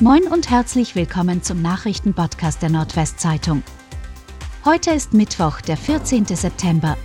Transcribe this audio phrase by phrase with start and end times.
[0.00, 3.62] Moin und herzlich willkommen zum Nachrichtenpodcast der Nordwestzeitung.
[4.64, 6.26] Heute ist Mittwoch, der 14.
[6.26, 6.96] September.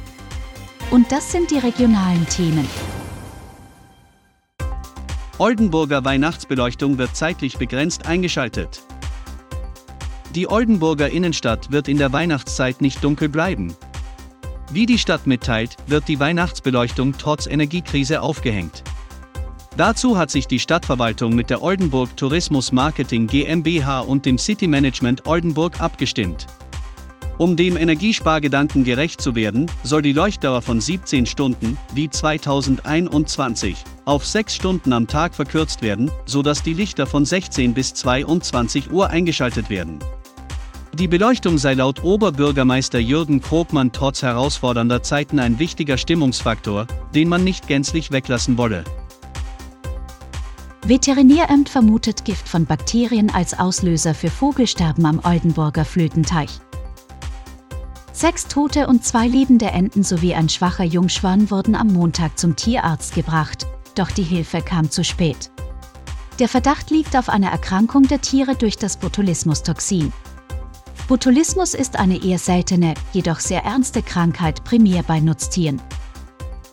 [0.90, 2.68] Und das sind die regionalen Themen.
[5.38, 8.82] Oldenburger Weihnachtsbeleuchtung wird zeitlich begrenzt eingeschaltet.
[10.34, 13.76] Die Oldenburger Innenstadt wird in der Weihnachtszeit nicht dunkel bleiben.
[14.72, 18.84] Wie die Stadt mitteilt, wird die Weihnachtsbeleuchtung trotz Energiekrise aufgehängt.
[19.80, 25.26] Dazu hat sich die Stadtverwaltung mit der Oldenburg Tourismus Marketing GmbH und dem City Management
[25.26, 26.48] Oldenburg abgestimmt.
[27.38, 34.26] Um dem Energiespargedanken gerecht zu werden, soll die Leuchtdauer von 17 Stunden, wie 2021, auf
[34.26, 39.70] 6 Stunden am Tag verkürzt werden, sodass die Lichter von 16 bis 22 Uhr eingeschaltet
[39.70, 40.00] werden.
[40.92, 47.46] Die Beleuchtung sei laut Oberbürgermeister Jürgen Krogmann trotz herausfordernder Zeiten ein wichtiger Stimmungsfaktor, den man
[47.46, 48.84] nicht gänzlich weglassen wolle.
[50.90, 56.50] Veterinäramt vermutet Gift von Bakterien als Auslöser für Vogelsterben am Oldenburger Flötenteich.
[58.12, 63.14] Sechs tote und zwei lebende Enten sowie ein schwacher Jungschwan wurden am Montag zum Tierarzt
[63.14, 65.52] gebracht, doch die Hilfe kam zu spät.
[66.40, 70.12] Der Verdacht liegt auf einer Erkrankung der Tiere durch das Botulismus-Toxin.
[71.08, 75.80] Botulismus ist eine eher seltene, jedoch sehr ernste Krankheit primär bei Nutztieren.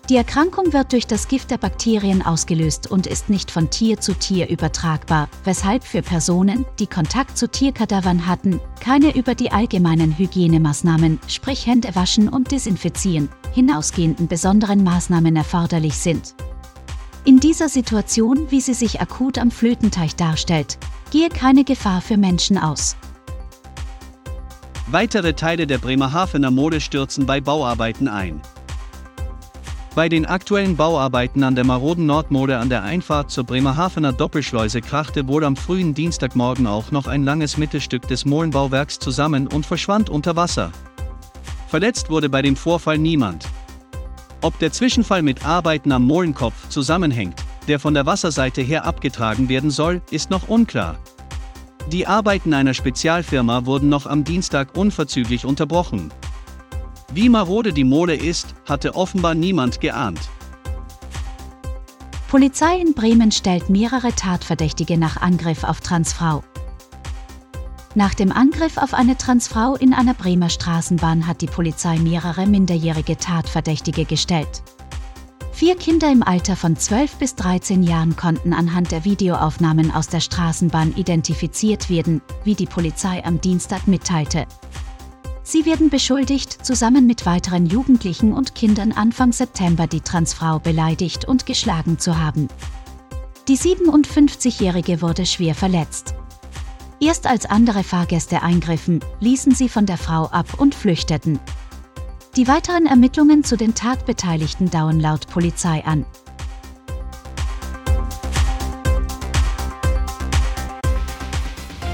[0.09, 4.15] Die Erkrankung wird durch das Gift der Bakterien ausgelöst und ist nicht von Tier zu
[4.15, 11.19] Tier übertragbar, weshalb für Personen, die Kontakt zu Tierkadavern hatten, keine über die allgemeinen Hygienemaßnahmen,
[11.27, 16.37] sprich Hände waschen und desinfizieren, hinausgehenden besonderen Maßnahmen erforderlich sind.
[17.25, 20.79] In dieser Situation, wie sie sich akut am Flötenteich darstellt,
[21.11, 22.95] gehe keine Gefahr für Menschen aus.
[24.87, 28.41] Weitere Teile der Bremerhavener Mode stürzen bei Bauarbeiten ein.
[29.97, 35.27] Bei den aktuellen Bauarbeiten an der maroden Nordmode an der Einfahrt zur Bremerhavener Doppelschleuse krachte
[35.27, 40.37] wohl am frühen Dienstagmorgen auch noch ein langes Mittelstück des Molenbauwerks zusammen und verschwand unter
[40.37, 40.71] Wasser.
[41.69, 43.49] Verletzt wurde bei dem Vorfall niemand.
[44.43, 49.71] Ob der Zwischenfall mit Arbeiten am Molenkopf zusammenhängt, der von der Wasserseite her abgetragen werden
[49.71, 50.99] soll, ist noch unklar.
[51.91, 56.12] Die Arbeiten einer Spezialfirma wurden noch am Dienstag unverzüglich unterbrochen.
[57.16, 60.21] Wie marode die Mode ist, hatte offenbar niemand geahnt.
[62.28, 66.44] Polizei in Bremen stellt mehrere Tatverdächtige nach Angriff auf Transfrau.
[67.94, 73.16] Nach dem Angriff auf eine Transfrau in einer Bremer Straßenbahn hat die Polizei mehrere minderjährige
[73.16, 74.62] Tatverdächtige gestellt.
[75.53, 80.21] Vier Kinder im Alter von 12 bis 13 Jahren konnten anhand der Videoaufnahmen aus der
[80.21, 84.47] Straßenbahn identifiziert werden, wie die Polizei am Dienstag mitteilte.
[85.49, 91.47] Sie werden beschuldigt, zusammen mit weiteren Jugendlichen und Kindern Anfang September die Transfrau beleidigt und
[91.47, 92.49] geschlagen zu haben.
[93.47, 96.15] Die 57-Jährige wurde schwer verletzt.
[96.99, 101.39] Erst als andere Fahrgäste eingriffen, ließen sie von der Frau ab und flüchteten.
[102.35, 106.05] Die weiteren Ermittlungen zu den Tatbeteiligten dauern laut Polizei an.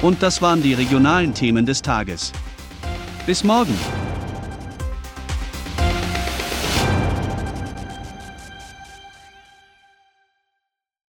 [0.01, 2.33] Und das waren die regionalen Themen des Tages.
[3.25, 4.02] Bis morgen!